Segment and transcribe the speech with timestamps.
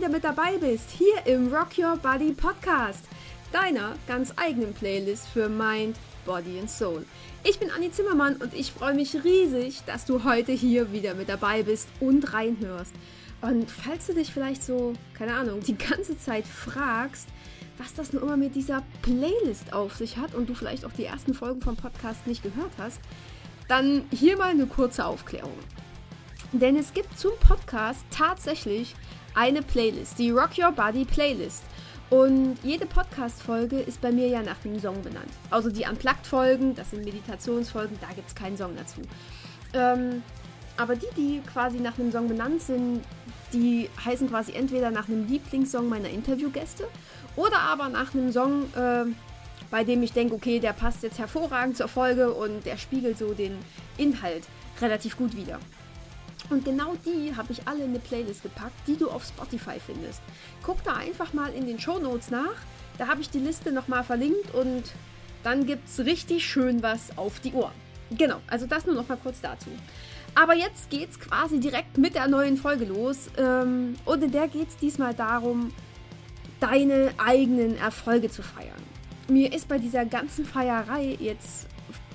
[0.00, 3.04] wieder mit dabei bist, hier im Rock Your Body Podcast,
[3.52, 7.04] deiner ganz eigenen Playlist für Mind, Body and Soul.
[7.44, 11.28] Ich bin Anni Zimmermann und ich freue mich riesig, dass du heute hier wieder mit
[11.28, 12.94] dabei bist und reinhörst.
[13.42, 17.28] Und falls du dich vielleicht so, keine Ahnung, die ganze Zeit fragst,
[17.76, 21.04] was das nun immer mit dieser Playlist auf sich hat und du vielleicht auch die
[21.04, 23.00] ersten Folgen vom Podcast nicht gehört hast,
[23.68, 25.58] dann hier mal eine kurze Aufklärung.
[26.52, 28.94] Denn es gibt zum Podcast tatsächlich
[29.34, 31.62] eine Playlist, die Rock Your Body Playlist.
[32.10, 35.30] Und jede Podcast-Folge ist bei mir ja nach dem Song benannt.
[35.48, 39.00] Also die Unplugged-Folgen, das sind Meditationsfolgen, da gibt es keinen Song dazu.
[39.74, 40.22] Ähm,
[40.76, 43.02] aber die, die quasi nach einem Song benannt sind,
[43.52, 46.88] die heißen quasi entweder nach einem Lieblingssong meiner Interviewgäste
[47.36, 49.04] oder aber nach einem Song, äh,
[49.70, 53.34] bei dem ich denke, okay, der passt jetzt hervorragend zur Folge und der spiegelt so
[53.34, 53.56] den
[53.98, 54.44] Inhalt
[54.80, 55.60] relativ gut wider.
[56.50, 60.20] Und genau die habe ich alle in eine Playlist gepackt, die du auf Spotify findest.
[60.62, 62.56] Guck da einfach mal in den Show Notes nach.
[62.98, 64.82] Da habe ich die Liste nochmal verlinkt und
[65.42, 67.72] dann gibt es richtig schön was auf die Ohren.
[68.10, 69.70] Genau, also das nur nochmal kurz dazu.
[70.34, 73.30] Aber jetzt geht es quasi direkt mit der neuen Folge los.
[73.38, 75.72] Ähm, und in der geht es diesmal darum,
[76.58, 78.82] deine eigenen Erfolge zu feiern.
[79.28, 81.66] Mir ist bei dieser ganzen Feierei jetzt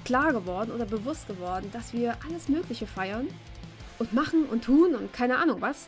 [0.04, 3.28] klar geworden oder bewusst geworden, dass wir alles Mögliche feiern
[4.00, 5.88] und machen und tun und keine Ahnung was.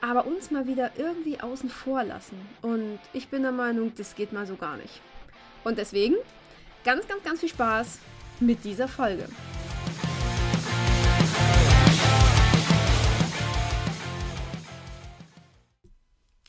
[0.00, 2.36] Aber uns mal wieder irgendwie außen vor lassen.
[2.60, 5.00] Und ich bin der Meinung, das geht mal so gar nicht.
[5.64, 6.16] Und deswegen
[6.84, 8.00] ganz, ganz, ganz viel Spaß
[8.40, 9.28] mit dieser Folge.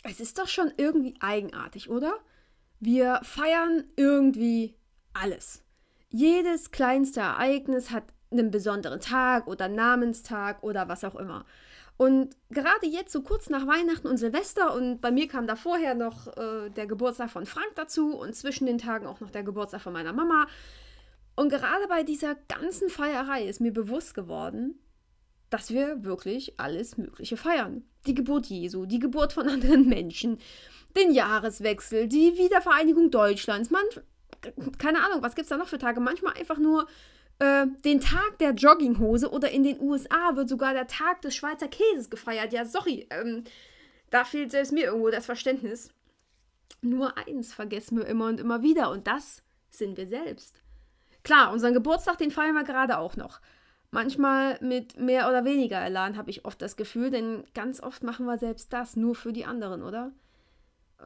[0.03, 2.13] Es ist doch schon irgendwie eigenartig, oder?
[2.79, 4.75] Wir feiern irgendwie
[5.13, 5.63] alles.
[6.09, 11.45] Jedes kleinste Ereignis hat einen besonderen Tag oder Namenstag oder was auch immer.
[11.95, 15.93] Und gerade jetzt, so kurz nach Weihnachten und Silvester, und bei mir kam da vorher
[15.93, 19.81] noch äh, der Geburtstag von Frank dazu und zwischen den Tagen auch noch der Geburtstag
[19.81, 20.47] von meiner Mama.
[21.35, 24.79] Und gerade bei dieser ganzen Feierei ist mir bewusst geworden,
[25.49, 27.83] dass wir wirklich alles Mögliche feiern.
[28.07, 30.39] Die Geburt Jesu, die Geburt von anderen Menschen,
[30.97, 33.83] den Jahreswechsel, die Wiedervereinigung Deutschlands, man,
[34.79, 35.99] keine Ahnung, was gibt es da noch für Tage?
[35.99, 36.87] Manchmal einfach nur
[37.43, 41.67] äh, den Tag der Jogginghose oder in den USA wird sogar der Tag des Schweizer
[41.67, 42.53] Käses gefeiert.
[42.53, 43.43] Ja, sorry, ähm,
[44.09, 45.91] da fehlt selbst mir irgendwo das Verständnis.
[46.81, 50.61] Nur eins vergessen wir immer und immer wieder und das sind wir selbst.
[51.23, 53.39] Klar, unseren Geburtstag, den feiern wir gerade auch noch.
[53.91, 58.25] Manchmal mit mehr oder weniger Elan habe ich oft das Gefühl, denn ganz oft machen
[58.25, 60.11] wir selbst das nur für die anderen, oder?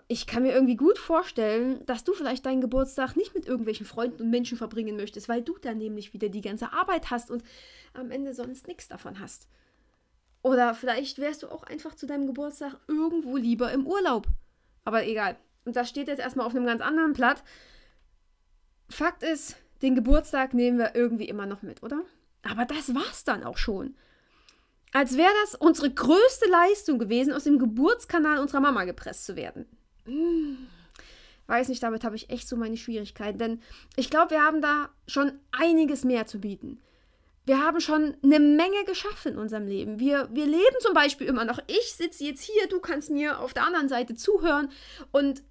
[0.07, 4.23] Ich kann mir irgendwie gut vorstellen, dass du vielleicht deinen Geburtstag nicht mit irgendwelchen Freunden
[4.23, 7.43] und Menschen verbringen möchtest, weil du dann nämlich wieder die ganze Arbeit hast und
[7.93, 9.47] am Ende sonst nichts davon hast.
[10.41, 14.27] Oder vielleicht wärst du auch einfach zu deinem Geburtstag irgendwo lieber im Urlaub.
[14.85, 15.37] Aber egal.
[15.65, 17.43] Und das steht jetzt erstmal auf einem ganz anderen Blatt.
[18.89, 22.03] Fakt ist, den Geburtstag nehmen wir irgendwie immer noch mit, oder?
[22.43, 23.95] Aber das war's dann auch schon.
[24.93, 29.65] Als wäre das unsere größte Leistung gewesen, aus dem Geburtskanal unserer Mama gepresst zu werden.
[30.07, 30.67] Hm.
[31.47, 33.37] weiß nicht, damit habe ich echt so meine Schwierigkeiten.
[33.37, 33.61] Denn
[33.95, 36.81] ich glaube, wir haben da schon einiges mehr zu bieten.
[37.45, 39.99] Wir haben schon eine Menge geschaffen in unserem Leben.
[39.99, 41.59] Wir, wir leben zum Beispiel immer noch.
[41.67, 44.69] Ich sitze jetzt hier, du kannst mir auf der anderen Seite zuhören.
[45.11, 45.43] Und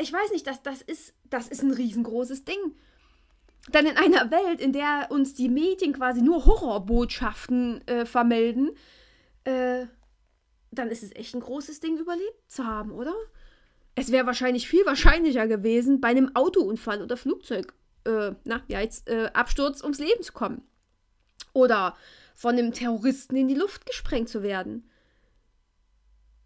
[0.00, 2.58] ich weiß nicht, das, das, ist, das ist ein riesengroßes Ding.
[3.68, 8.72] Denn in einer Welt, in der uns die Medien quasi nur Horrorbotschaften äh, vermelden,
[9.44, 9.86] äh,
[10.70, 13.14] dann ist es echt ein großes Ding, überlebt zu haben, oder?
[13.94, 17.72] Es wäre wahrscheinlich viel wahrscheinlicher gewesen, bei einem Autounfall oder Flugzeug,
[18.04, 20.62] äh, na, ja, jetzt, äh, Absturz ums Leben zu kommen.
[21.52, 21.96] Oder
[22.34, 24.90] von einem Terroristen in die Luft gesprengt zu werden.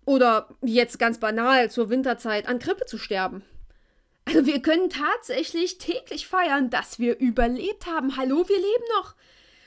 [0.04, 3.42] Oder jetzt ganz banal zur Winterzeit an Grippe zu sterben.
[4.26, 8.16] Also wir können tatsächlich täglich feiern, dass wir überlebt haben.
[8.18, 9.14] Hallo, wir leben noch.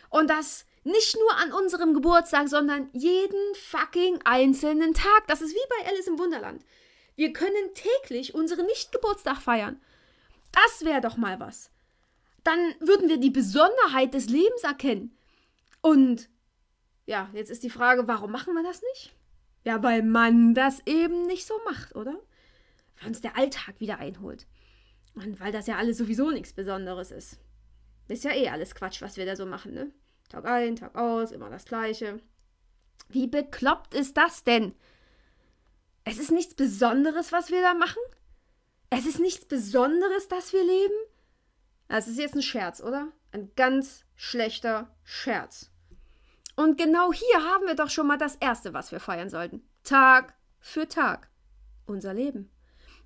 [0.09, 5.27] Und das nicht nur an unserem Geburtstag, sondern jeden fucking einzelnen Tag.
[5.27, 6.63] Das ist wie bei Alice im Wunderland.
[7.21, 9.79] Wir können täglich unseren Nicht-Geburtstag feiern.
[10.51, 11.69] Das wäre doch mal was.
[12.43, 15.15] Dann würden wir die Besonderheit des Lebens erkennen.
[15.81, 16.31] Und
[17.05, 19.13] ja, jetzt ist die Frage, warum machen wir das nicht?
[19.65, 22.19] Ja, weil man das eben nicht so macht, oder?
[22.99, 24.47] Weil uns der Alltag wieder einholt.
[25.13, 27.37] Und weil das ja alles sowieso nichts Besonderes ist.
[28.07, 29.91] Ist ja eh alles Quatsch, was wir da so machen, ne?
[30.29, 32.19] Tag ein, Tag aus, immer das Gleiche.
[33.09, 34.73] Wie bekloppt ist das denn?
[36.03, 38.01] Es ist nichts Besonderes, was wir da machen?
[38.89, 40.95] Es ist nichts Besonderes, dass wir leben?
[41.87, 43.11] Das ist jetzt ein Scherz, oder?
[43.31, 45.69] Ein ganz schlechter Scherz.
[46.55, 49.67] Und genau hier haben wir doch schon mal das Erste, was wir feiern sollten.
[49.83, 51.29] Tag für Tag
[51.85, 52.49] unser Leben.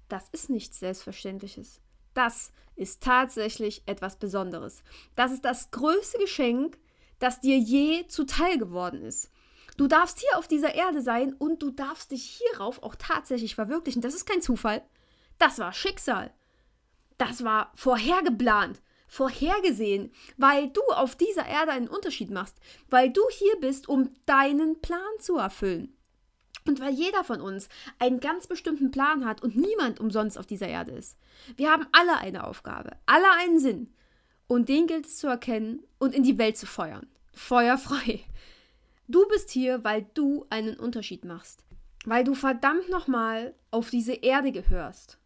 [0.08, 1.82] Das ist nichts Selbstverständliches.
[2.14, 4.84] Das ist tatsächlich etwas Besonderes.
[5.16, 6.78] Das ist das größte Geschenk,
[7.20, 9.32] das dir je zuteil geworden ist.
[9.78, 14.02] Du darfst hier auf dieser Erde sein und du darfst dich hierauf auch tatsächlich verwirklichen.
[14.02, 14.82] Das ist kein Zufall.
[15.38, 16.34] Das war Schicksal.
[17.18, 22.58] Das war vorhergeplant, vorhergesehen, weil du auf dieser Erde einen Unterschied machst,
[22.90, 25.96] weil du hier bist, um deinen Plan zu erfüllen.
[26.68, 27.70] Und weil jeder von uns
[28.00, 31.18] einen ganz bestimmten Plan hat und niemand umsonst auf dieser Erde ist.
[31.58, 33.94] Wir haben alle eine Aufgabe, alle einen Sinn.
[34.48, 37.08] Und den gilt es zu erkennen und in die Welt zu feuern.
[37.34, 38.22] Feuerfrei.
[39.08, 41.64] Du bist hier, weil du einen Unterschied machst.
[42.06, 45.18] Weil du verdammt nochmal auf diese Erde gehörst.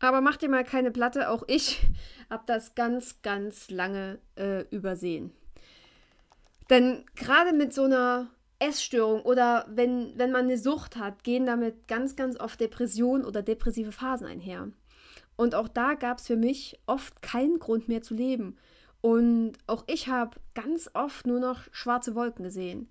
[0.00, 1.80] Aber mach dir mal keine Platte, auch ich
[2.30, 5.32] habe das ganz, ganz lange äh, übersehen.
[6.70, 11.88] Denn gerade mit so einer Essstörung oder wenn, wenn man eine Sucht hat, gehen damit
[11.88, 14.68] ganz, ganz oft Depressionen oder depressive Phasen einher.
[15.36, 18.56] Und auch da gab es für mich oft keinen Grund mehr zu leben.
[19.04, 22.88] Und auch ich habe ganz oft nur noch schwarze Wolken gesehen.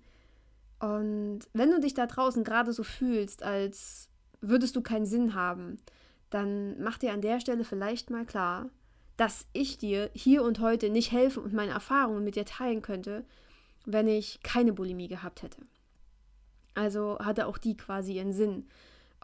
[0.78, 4.08] Und wenn du dich da draußen gerade so fühlst, als
[4.40, 5.76] würdest du keinen Sinn haben,
[6.30, 8.70] dann mach dir an der Stelle vielleicht mal klar,
[9.16, 13.24] dass ich dir hier und heute nicht helfen und meine Erfahrungen mit dir teilen könnte,
[13.84, 15.62] wenn ich keine Bulimie gehabt hätte.
[16.74, 18.68] Also hatte auch die quasi ihren Sinn.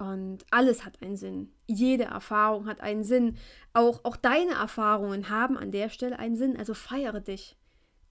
[0.00, 1.52] Und alles hat einen Sinn.
[1.66, 3.36] Jede Erfahrung hat einen Sinn.
[3.74, 6.56] Auch, auch deine Erfahrungen haben an der Stelle einen Sinn.
[6.56, 7.58] Also feiere dich.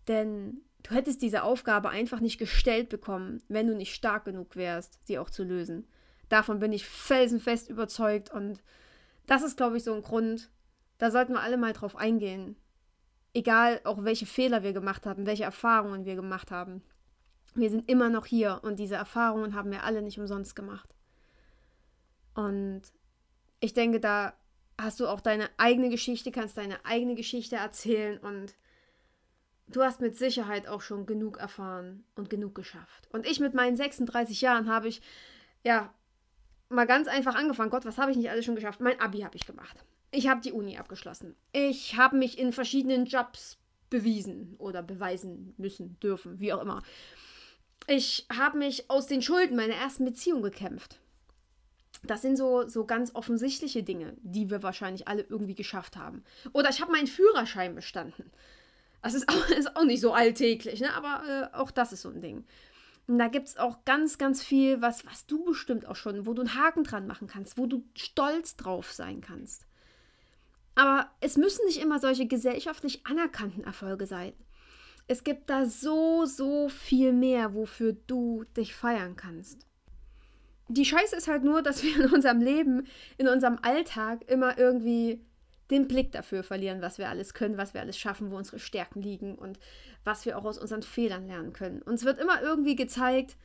[0.07, 4.99] Denn du hättest diese Aufgabe einfach nicht gestellt bekommen, wenn du nicht stark genug wärst,
[5.07, 5.87] sie auch zu lösen.
[6.29, 8.31] Davon bin ich felsenfest überzeugt.
[8.31, 8.61] Und
[9.25, 10.51] das ist, glaube ich, so ein Grund,
[10.99, 12.55] da sollten wir alle mal drauf eingehen.
[13.33, 16.83] Egal auch welche Fehler wir gemacht haben, welche Erfahrungen wir gemacht haben.
[17.55, 20.93] Wir sind immer noch hier und diese Erfahrungen haben wir alle nicht umsonst gemacht.
[22.39, 22.83] Und
[23.59, 24.33] ich denke, da
[24.79, 28.55] hast du auch deine eigene Geschichte, kannst deine eigene Geschichte erzählen und
[29.67, 33.09] du hast mit Sicherheit auch schon genug erfahren und genug geschafft.
[33.11, 35.01] Und ich mit meinen 36 Jahren habe ich,
[35.65, 35.93] ja,
[36.69, 37.71] mal ganz einfach angefangen.
[37.71, 38.79] Gott, was habe ich nicht alles schon geschafft?
[38.79, 39.83] Mein Abi habe ich gemacht.
[40.11, 41.35] Ich habe die Uni abgeschlossen.
[41.51, 43.57] Ich habe mich in verschiedenen Jobs
[43.89, 46.83] bewiesen oder beweisen müssen, dürfen, wie auch immer.
[47.87, 51.01] Ich habe mich aus den Schulden meiner ersten Beziehung gekämpft.
[52.03, 56.23] Das sind so, so ganz offensichtliche Dinge, die wir wahrscheinlich alle irgendwie geschafft haben.
[56.53, 58.31] Oder ich habe meinen Führerschein bestanden.
[59.01, 60.93] Das ist auch, ist auch nicht so alltäglich, ne?
[60.93, 62.45] aber äh, auch das ist so ein Ding.
[63.07, 66.33] Und da gibt es auch ganz, ganz viel, was, was du bestimmt auch schon, wo
[66.33, 69.65] du einen Haken dran machen kannst, wo du stolz drauf sein kannst.
[70.75, 74.33] Aber es müssen nicht immer solche gesellschaftlich anerkannten Erfolge sein.
[75.07, 79.65] Es gibt da so, so viel mehr, wofür du dich feiern kannst.
[80.69, 82.87] Die Scheiße ist halt nur, dass wir in unserem Leben,
[83.17, 85.19] in unserem Alltag immer irgendwie
[85.71, 89.01] den Blick dafür verlieren, was wir alles können, was wir alles schaffen, wo unsere Stärken
[89.01, 89.59] liegen und
[90.03, 91.81] was wir auch aus unseren Fehlern lernen können.
[91.81, 93.35] Uns wird immer irgendwie gezeigt,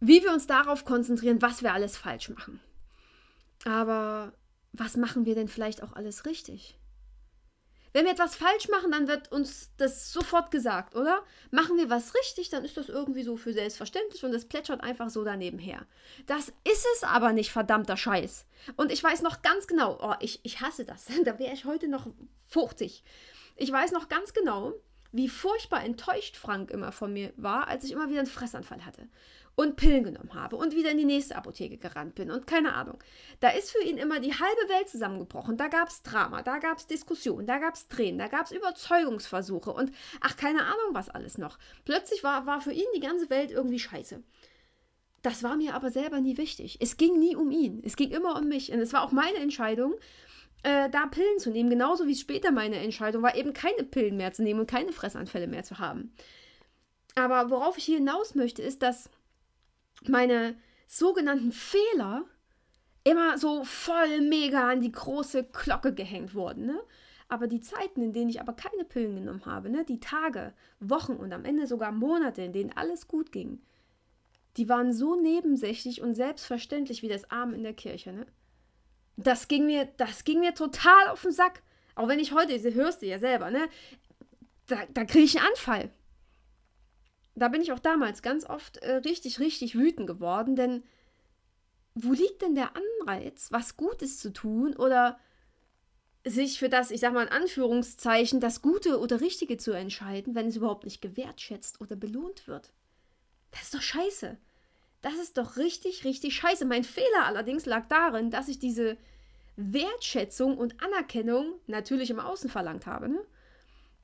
[0.00, 2.60] wie wir uns darauf konzentrieren, was wir alles falsch machen.
[3.64, 4.32] Aber
[4.72, 6.78] was machen wir denn vielleicht auch alles richtig?
[7.92, 11.22] Wenn wir etwas falsch machen, dann wird uns das sofort gesagt, oder?
[11.50, 15.10] Machen wir was richtig, dann ist das irgendwie so für selbstverständlich und es plätschert einfach
[15.10, 15.84] so daneben her.
[16.26, 18.46] Das ist es aber nicht, verdammter Scheiß.
[18.76, 21.06] Und ich weiß noch ganz genau, oh, ich, ich hasse das.
[21.24, 22.06] da wäre ich heute noch
[22.48, 23.04] 50.
[23.56, 24.72] Ich weiß noch ganz genau,
[25.12, 29.06] wie furchtbar enttäuscht Frank immer von mir war, als ich immer wieder einen Fressanfall hatte
[29.54, 32.98] und Pillen genommen habe und wieder in die nächste Apotheke gerannt bin und keine Ahnung.
[33.40, 35.56] Da ist für ihn immer die halbe Welt zusammengebrochen.
[35.56, 38.52] Da gab es Drama, da gab es Diskussionen, da gab es Tränen, da gab es
[38.52, 41.58] Überzeugungsversuche und ach, keine Ahnung, was alles noch.
[41.84, 44.22] Plötzlich war, war für ihn die ganze Welt irgendwie scheiße.
[45.22, 46.78] Das war mir aber selber nie wichtig.
[46.80, 47.80] Es ging nie um ihn.
[47.84, 48.72] Es ging immer um mich.
[48.72, 49.94] Und es war auch meine Entscheidung,
[50.64, 51.70] äh, da Pillen zu nehmen.
[51.70, 54.92] Genauso wie es später meine Entscheidung war, eben keine Pillen mehr zu nehmen und keine
[54.92, 56.12] Fressanfälle mehr zu haben.
[57.14, 59.10] Aber worauf ich hier hinaus möchte, ist, dass
[60.08, 60.56] meine
[60.86, 62.24] sogenannten Fehler
[63.04, 66.66] immer so voll mega an die große Glocke gehängt wurden.
[66.66, 66.80] Ne?
[67.28, 69.84] Aber die Zeiten, in denen ich aber keine Pillen genommen habe, ne?
[69.84, 73.60] die Tage, Wochen und am Ende sogar Monate, in denen alles gut ging,
[74.56, 78.12] die waren so nebensächlich und selbstverständlich wie das Arm in der Kirche.
[78.12, 78.26] Ne?
[79.16, 81.62] Das ging mir, das ging mir total auf den Sack.
[81.94, 83.68] Auch wenn ich heute, sie hörst du ja selber, ne?
[84.66, 85.90] Da, da kriege ich einen Anfall
[87.34, 90.82] da bin ich auch damals ganz oft äh, richtig, richtig wütend geworden, denn
[91.94, 95.18] wo liegt denn der Anreiz, was Gutes zu tun oder
[96.24, 100.48] sich für das, ich sag mal in Anführungszeichen, das Gute oder Richtige zu entscheiden, wenn
[100.48, 102.72] es überhaupt nicht gewertschätzt oder belohnt wird?
[103.50, 104.38] Das ist doch scheiße.
[105.02, 106.64] Das ist doch richtig, richtig scheiße.
[106.64, 108.96] Mein Fehler allerdings lag darin, dass ich diese
[109.56, 113.08] Wertschätzung und Anerkennung natürlich im Außen verlangt habe.
[113.08, 113.20] Ne?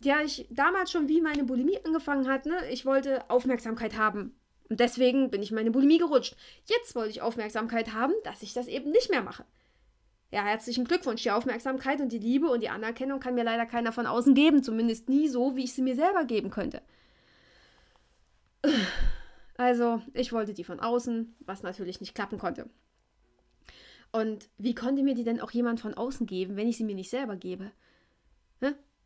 [0.00, 2.56] Ja, ich damals schon, wie meine Bulimie angefangen hat, ne?
[2.70, 4.34] ich wollte Aufmerksamkeit haben.
[4.68, 6.36] Und deswegen bin ich in meine Bulimie gerutscht.
[6.66, 9.44] Jetzt wollte ich Aufmerksamkeit haben, dass ich das eben nicht mehr mache.
[10.30, 11.22] Ja, herzlichen Glückwunsch.
[11.22, 14.62] Die Aufmerksamkeit und die Liebe und die Anerkennung kann mir leider keiner von außen geben.
[14.62, 16.82] Zumindest nie so, wie ich sie mir selber geben könnte.
[19.56, 22.70] Also, ich wollte die von außen, was natürlich nicht klappen konnte.
[24.12, 26.94] Und wie konnte mir die denn auch jemand von außen geben, wenn ich sie mir
[26.94, 27.72] nicht selber gebe?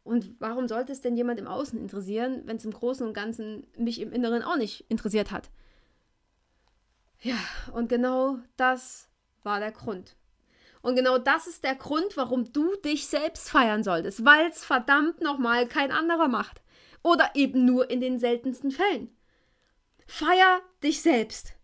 [0.04, 3.66] Und warum sollte es denn jemand im Außen interessieren, wenn es im Großen und Ganzen
[3.76, 5.50] mich im Inneren auch nicht interessiert hat?
[7.20, 7.38] Ja,
[7.72, 9.08] und genau das
[9.44, 10.16] war der Grund.
[10.82, 15.20] Und genau das ist der Grund, warum du dich selbst feiern solltest, weil es verdammt
[15.20, 16.60] nochmal kein anderer macht.
[17.04, 19.16] Oder eben nur in den seltensten Fällen.
[20.06, 21.54] Feier dich selbst.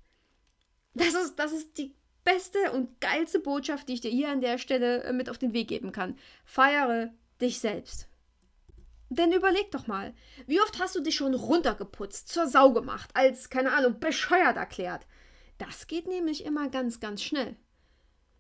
[0.95, 4.59] Das ist, das ist die beste und geilste Botschaft, die ich dir hier an der
[4.59, 6.17] Stelle äh, mit auf den Weg geben kann.
[6.45, 8.09] Feiere dich selbst.
[9.11, 10.13] Denn überleg doch mal,
[10.47, 15.07] wie oft hast du dich schon runtergeputzt, zur Sau gemacht, als, keine Ahnung, bescheuert erklärt?
[15.57, 17.57] Das geht nämlich immer ganz, ganz schnell.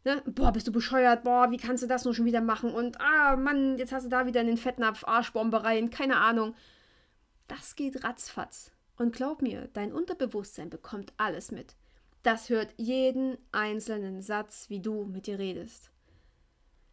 [0.04, 0.22] Ne?
[0.26, 2.72] Boah, bist du bescheuert, boah, wie kannst du das nur schon wieder machen?
[2.72, 6.54] Und, ah, Mann, jetzt hast du da wieder einen Fettnapf, Arschbombe rein, keine Ahnung.
[7.48, 8.70] Das geht ratzfatz.
[8.96, 11.76] Und glaub mir, dein Unterbewusstsein bekommt alles mit.
[12.22, 15.90] Das hört jeden einzelnen Satz, wie du mit dir redest.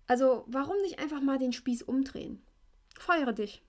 [0.07, 2.43] Also, warum nicht einfach mal den Spieß umdrehen?
[2.97, 3.63] Feiere dich,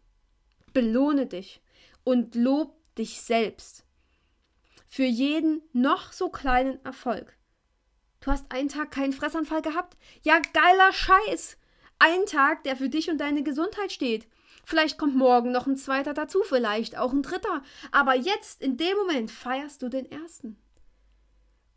[0.76, 1.62] belohne dich
[2.04, 3.86] und lob dich selbst.
[4.86, 7.34] Für jeden noch so kleinen Erfolg.
[8.20, 9.96] Du hast einen Tag keinen Fressanfall gehabt?
[10.22, 11.56] Ja, geiler Scheiß!
[11.98, 14.28] Ein Tag, der für dich und deine Gesundheit steht.
[14.66, 17.62] Vielleicht kommt morgen noch ein zweiter dazu, vielleicht auch ein dritter.
[17.90, 20.58] Aber jetzt, in dem Moment, feierst du den ersten.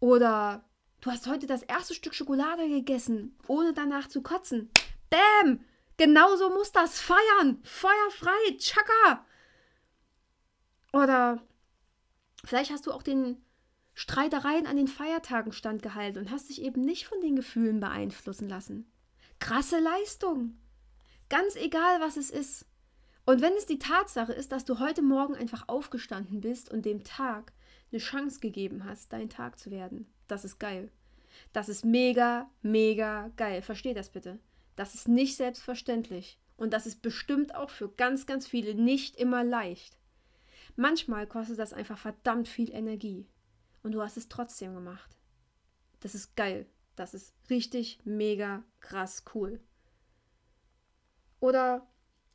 [0.02, 0.66] Oder
[1.00, 4.70] du hast heute das erste Stück Schokolade gegessen, ohne danach zu kotzen.
[5.10, 5.64] Bäm!
[6.00, 7.60] Genauso muss das feiern.
[7.64, 8.58] Feuerfrei.
[8.58, 9.26] Chaka.
[10.94, 11.44] Oder
[12.46, 13.44] vielleicht hast du auch den
[13.96, 18.90] Streitereien an den Feiertagen standgehalten und hast dich eben nicht von den Gefühlen beeinflussen lassen.
[19.40, 20.58] Krasse Leistung.
[21.28, 22.66] Ganz egal, was es ist.
[23.26, 27.04] Und wenn es die Tatsache ist, dass du heute Morgen einfach aufgestanden bist und dem
[27.04, 27.52] Tag
[27.92, 30.94] eine Chance gegeben hast, dein Tag zu werden, das ist geil.
[31.52, 33.62] Das ist mega, mega geil.
[33.62, 34.40] Versteh das bitte.
[34.80, 36.40] Das ist nicht selbstverständlich.
[36.56, 40.00] Und das ist bestimmt auch für ganz, ganz viele nicht immer leicht.
[40.78, 43.28] Manchmal kostet das einfach verdammt viel Energie.
[43.84, 45.18] Und du hast es trotzdem gemacht.
[46.00, 46.66] Das ist geil.
[46.96, 49.60] Das ist richtig, mega, krass cool.
[51.42, 51.86] Oder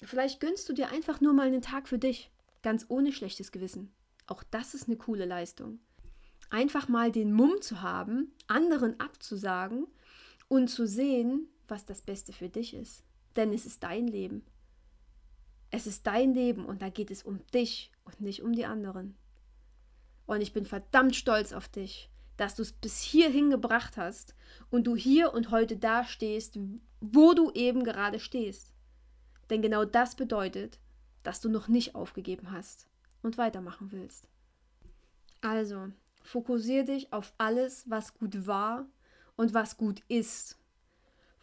[0.02, 2.30] vielleicht gönnst du dir einfach nur mal einen Tag für dich.
[2.62, 3.90] Ganz ohne schlechtes Gewissen.
[4.26, 5.78] Auch das ist eine coole Leistung.
[6.50, 9.86] Einfach mal den Mumm zu haben, anderen abzusagen
[10.48, 13.04] und zu sehen, was das Beste für dich ist.
[13.37, 14.44] Denn es ist dein Leben.
[15.71, 19.16] Es ist dein Leben und da geht es um dich und nicht um die anderen.
[20.26, 24.35] Und ich bin verdammt stolz auf dich, dass du es bis hierhin gebracht hast
[24.71, 26.59] und du hier und heute da stehst,
[27.00, 28.73] wo du eben gerade stehst.
[29.50, 30.78] Denn genau das bedeutet,
[31.23, 32.87] dass du noch nicht aufgegeben hast
[33.23, 34.28] und weitermachen willst.
[35.40, 35.88] Also,
[36.23, 38.87] fokussiere dich auf alles, was gut war
[39.37, 40.59] und was gut ist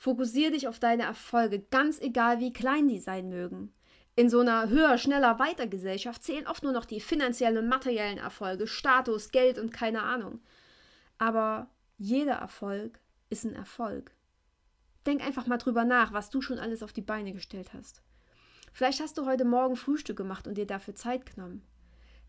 [0.02, 3.72] Fokussiere dich auf deine Erfolge, ganz egal wie klein die sein mögen.
[4.16, 8.18] In so einer höher, schneller, weiter Gesellschaft zählen oft nur noch die finanziellen und materiellen
[8.18, 10.40] Erfolge, Status, Geld und keine Ahnung.
[11.20, 14.10] Aber jeder Erfolg ist ein Erfolg.
[15.06, 18.02] Denk einfach mal drüber nach, was du schon alles auf die Beine gestellt hast.
[18.74, 21.62] Vielleicht hast du heute Morgen Frühstück gemacht und dir dafür Zeit genommen.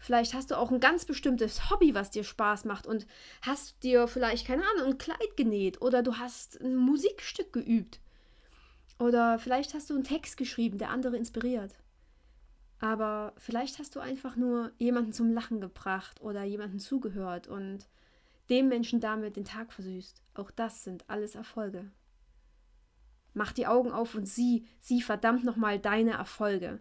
[0.03, 3.07] Vielleicht hast du auch ein ganz bestimmtes Hobby, was dir Spaß macht und
[3.41, 8.01] hast dir vielleicht, keine Ahnung, ein Kleid genäht oder du hast ein Musikstück geübt.
[8.99, 11.77] Oder vielleicht hast du einen Text geschrieben, der andere inspiriert.
[12.81, 17.87] Aber vielleicht hast du einfach nur jemanden zum Lachen gebracht oder jemanden zugehört und
[18.51, 20.21] dem Menschen damit den Tag versüßt.
[20.35, 21.93] Auch das sind alles Erfolge.
[23.35, 26.81] Mach die Augen auf und sieh, sieh verdammt nochmal deine Erfolge.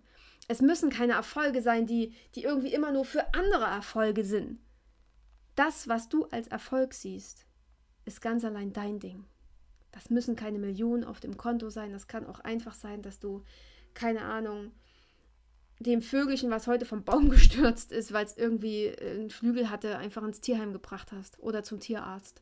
[0.51, 4.59] Es müssen keine Erfolge sein, die, die irgendwie immer nur für andere Erfolge sind.
[5.55, 7.45] Das, was du als Erfolg siehst,
[8.03, 9.23] ist ganz allein dein Ding.
[9.93, 11.93] Das müssen keine Millionen auf dem Konto sein.
[11.93, 13.45] Das kann auch einfach sein, dass du,
[13.93, 14.73] keine Ahnung,
[15.79, 20.23] dem Vögelchen, was heute vom Baum gestürzt ist, weil es irgendwie einen Flügel hatte, einfach
[20.23, 22.41] ins Tierheim gebracht hast oder zum Tierarzt.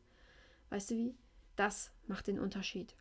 [0.72, 1.16] Weißt du wie?
[1.56, 2.96] Das macht den Unterschied.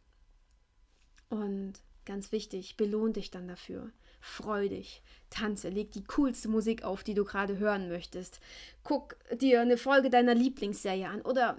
[1.30, 3.90] Und ganz wichtig, belohn dich dann dafür.
[4.20, 8.40] Freu dich, tanze, leg die coolste Musik auf, die du gerade hören möchtest.
[8.82, 11.56] Guck dir eine Folge deiner Lieblingsserie an oder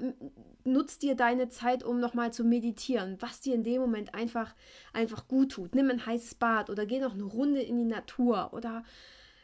[0.63, 4.55] nutz dir deine Zeit, um nochmal zu meditieren, was dir in dem Moment einfach,
[4.93, 5.75] einfach gut tut.
[5.75, 8.83] Nimm ein heißes Bad oder geh noch eine Runde in die Natur oder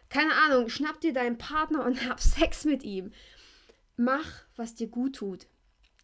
[0.10, 3.12] keine Ahnung, schnapp dir deinen Partner und hab Sex mit ihm.
[3.98, 5.48] Mach, was dir gut tut.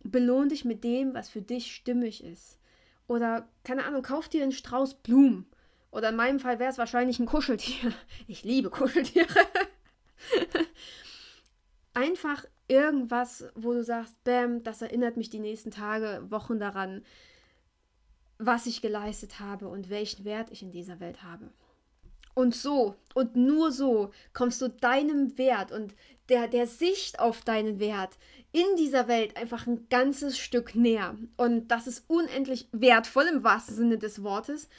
[0.03, 2.57] Belohn dich mit dem, was für dich stimmig ist.
[3.07, 5.45] Oder, keine Ahnung, kauf dir einen Strauß Blumen.
[5.91, 7.93] Oder in meinem Fall wäre es wahrscheinlich ein Kuscheltier.
[8.27, 9.27] Ich liebe Kuscheltiere.
[11.93, 17.03] Einfach irgendwas, wo du sagst, Bäm, das erinnert mich die nächsten Tage, Wochen daran,
[18.37, 21.49] was ich geleistet habe und welchen Wert ich in dieser Welt habe.
[22.33, 25.93] Und so und nur so kommst du deinem Wert und
[26.29, 28.17] der, der Sicht auf deinen Wert
[28.53, 31.17] in dieser Welt einfach ein ganzes Stück näher.
[31.35, 34.69] Und das ist unendlich wertvoll im wahrsten Sinne des Wortes.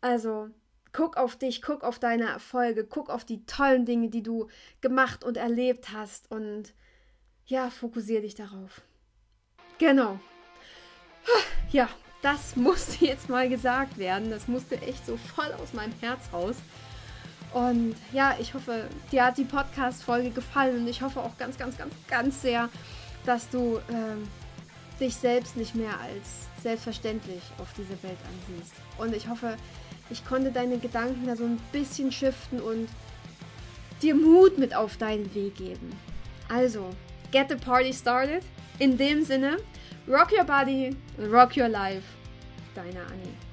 [0.00, 0.50] Also
[0.92, 4.48] guck auf dich, guck auf deine Erfolge, guck auf die tollen Dinge, die du
[4.80, 6.74] gemacht und erlebt hast und
[7.46, 8.82] ja, fokussiere dich darauf.
[9.78, 10.18] Genau.
[11.70, 11.88] Ja,
[12.22, 14.30] das musste jetzt mal gesagt werden.
[14.30, 16.56] Das musste echt so voll aus meinem Herz raus.
[17.54, 21.78] Und ja, ich hoffe, dir hat die Podcast-Folge gefallen und ich hoffe auch ganz, ganz,
[21.78, 22.68] ganz, ganz sehr,
[23.24, 24.28] dass du ähm,
[25.00, 28.74] dich selbst nicht mehr als selbstverständlich auf diese Welt ansiehst.
[28.98, 29.56] Und ich hoffe,
[30.10, 32.88] ich konnte deine Gedanken da so ein bisschen shiften und
[34.02, 35.92] dir Mut mit auf deinen Weg geben.
[36.48, 36.90] Also,
[37.30, 38.42] get the party started.
[38.78, 39.58] In dem Sinne,
[40.06, 42.04] rock your body, rock your life.
[42.74, 43.47] Deine Annie.